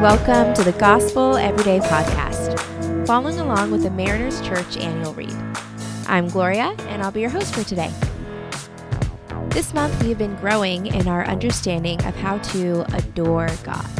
[0.00, 5.34] Welcome to the Gospel Everyday Podcast, following along with the Mariners Church annual read.
[6.06, 7.90] I'm Gloria, and I'll be your host for today.
[9.48, 13.90] This month, we have been growing in our understanding of how to adore God.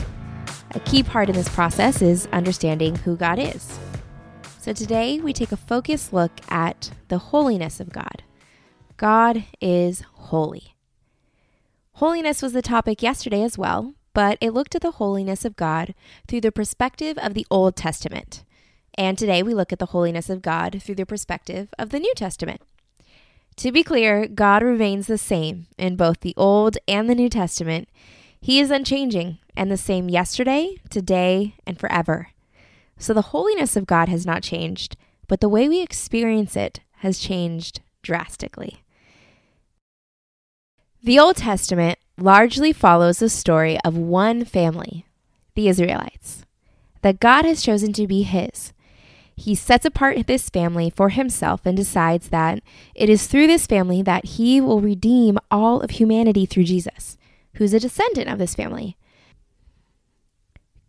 [0.71, 3.77] A key part in this process is understanding who God is.
[4.61, 8.23] So today, we take a focused look at the holiness of God.
[8.99, 10.77] God is holy.
[11.95, 15.95] Holiness was the topic yesterday as well, but it looked at the holiness of God
[16.27, 18.43] through the perspective of the Old Testament.
[18.95, 22.13] And today we look at the holiness of God through the perspective of the New
[22.17, 22.61] Testament.
[23.59, 27.89] To be clear, God remains the same in both the Old and the New Testament.
[28.41, 32.31] He is unchanging and the same yesterday, today, and forever.
[32.99, 34.97] So the holiness of God has not changed,
[35.29, 38.83] but the way we experience it has changed drastically.
[41.05, 45.07] The Old Testament largely follows the story of one family,
[45.55, 46.45] the Israelites,
[47.03, 48.73] that God has chosen to be his.
[49.37, 52.61] He sets apart this family for himself and decides that
[52.95, 57.17] it is through this family that he will redeem all of humanity through Jesus,
[57.55, 58.97] who's a descendant of this family.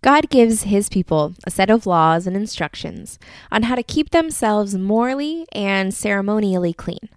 [0.02, 3.20] God gives his people a set of laws and instructions
[3.52, 7.10] on how to keep themselves morally and ceremonially clean.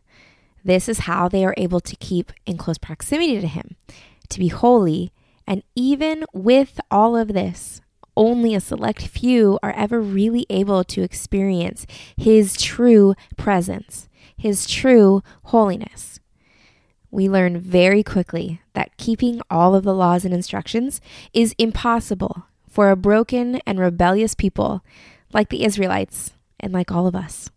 [0.65, 3.77] This is how they are able to keep in close proximity to Him,
[4.29, 5.13] to be holy.
[5.47, 7.81] And even with all of this,
[8.17, 15.23] only a select few are ever really able to experience His true presence, His true
[15.45, 16.21] holiness.
[17.11, 21.01] We learn very quickly that keeping all of the laws and instructions
[21.35, 24.83] is impossible for a broken and rebellious people
[25.33, 27.51] like the Israelites and like all of us.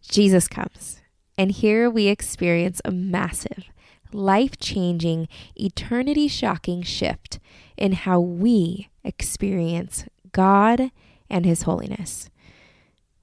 [0.00, 0.99] Jesus comes
[1.40, 3.70] and here we experience a massive,
[4.12, 7.38] life changing, eternity shocking shift
[7.78, 10.90] in how we experience God
[11.30, 12.28] and His holiness.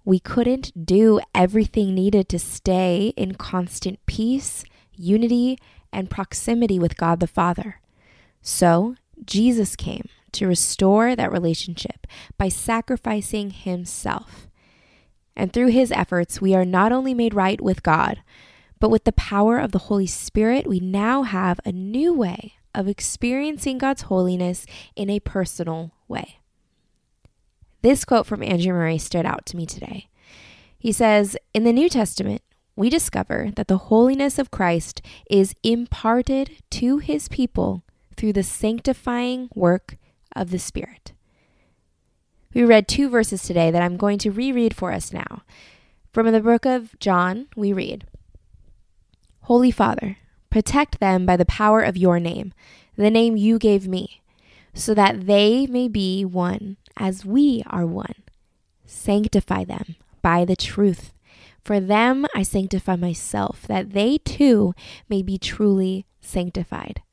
[0.03, 4.63] We couldn't do everything needed to stay in constant peace,
[4.95, 5.59] unity,
[5.93, 7.81] and proximity with God the Father.
[8.41, 8.95] So,
[9.25, 14.46] Jesus came to restore that relationship by sacrificing Himself
[15.37, 18.21] and through his efforts, we are not only made right with God,
[18.79, 22.87] but with the power of the Holy Spirit, we now have a new way of
[22.87, 24.65] experiencing God's holiness
[24.95, 26.39] in a personal way.
[27.83, 30.09] This quote from Andrew Murray stood out to me today.
[30.79, 32.41] He says, In the New Testament,
[32.75, 37.83] we discover that the holiness of Christ is imparted to his people
[38.15, 39.97] through the sanctifying work
[40.35, 41.13] of the Spirit.
[42.57, 45.43] We read two verses today that I'm going to reread for us now.
[46.11, 48.07] From the book of John, we read
[49.41, 50.17] Holy Father,
[50.49, 52.55] protect them by the power of your name,
[52.95, 54.23] the name you gave me,
[54.73, 58.23] so that they may be one as we are one.
[58.87, 61.13] Sanctify them by the truth.
[61.63, 64.73] For them I sanctify myself, that they too
[65.07, 67.03] may be truly sanctified.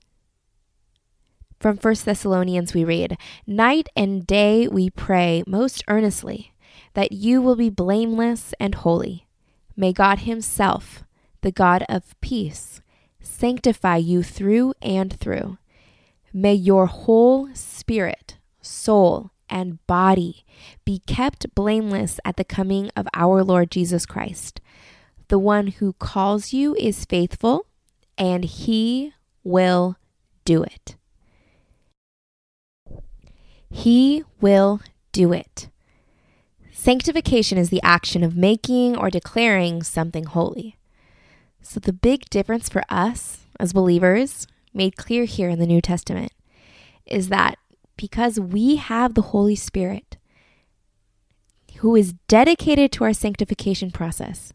[1.64, 3.16] From 1 Thessalonians, we read,
[3.47, 6.52] Night and day we pray most earnestly
[6.92, 9.26] that you will be blameless and holy.
[9.75, 11.04] May God Himself,
[11.41, 12.82] the God of peace,
[13.19, 15.56] sanctify you through and through.
[16.34, 20.44] May your whole spirit, soul, and body
[20.84, 24.60] be kept blameless at the coming of our Lord Jesus Christ.
[25.28, 27.64] The one who calls you is faithful,
[28.19, 29.96] and He will
[30.44, 30.96] do it.
[33.77, 34.81] He will
[35.11, 35.69] do it.
[36.71, 40.77] Sanctification is the action of making or declaring something holy.
[41.61, 46.31] So, the big difference for us as believers, made clear here in the New Testament,
[47.05, 47.59] is that
[47.97, 50.19] because we have the Holy Spirit
[51.79, 54.53] who is dedicated to our sanctification process,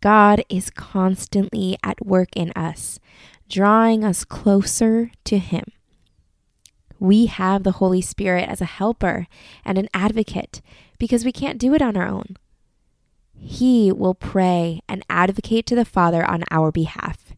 [0.00, 3.00] God is constantly at work in us,
[3.48, 5.64] drawing us closer to Him.
[6.98, 9.26] We have the Holy Spirit as a helper
[9.64, 10.60] and an advocate
[10.98, 12.36] because we can't do it on our own.
[13.36, 17.34] He will pray and advocate to the Father on our behalf.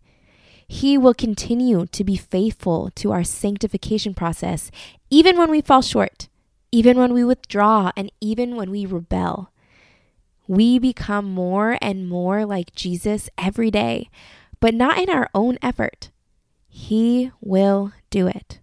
[0.69, 4.71] He will continue to be faithful to our sanctification process,
[5.11, 6.29] even when we fall short,
[6.73, 9.53] even when we withdraw, and even when we rebel.
[10.49, 14.11] We become more and more like Jesus every day,
[14.61, 16.11] but not in our own effort.
[16.69, 18.61] He will do it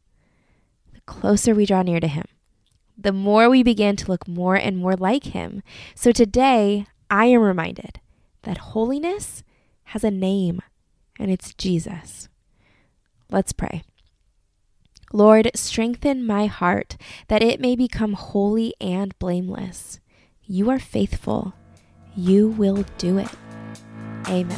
[1.05, 2.25] closer we draw near to Him,
[2.97, 5.61] the more we begin to look more and more like Him.
[5.95, 7.99] So today, I am reminded
[8.43, 9.43] that holiness
[9.85, 10.61] has a name,
[11.19, 12.29] and it's Jesus.
[13.29, 13.83] Let's pray.
[15.11, 16.97] Lord, strengthen my heart
[17.27, 19.99] that it may become holy and blameless.
[20.43, 21.53] You are faithful.
[22.15, 23.29] You will do it.
[24.27, 24.57] Amen.